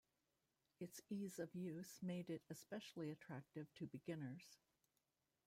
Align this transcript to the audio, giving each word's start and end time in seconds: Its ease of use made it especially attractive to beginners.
Its 0.79 0.99
ease 1.11 1.37
of 1.37 1.53
use 1.53 1.99
made 2.01 2.31
it 2.31 2.41
especially 2.49 3.11
attractive 3.11 3.67
to 3.75 3.85
beginners. 3.85 4.57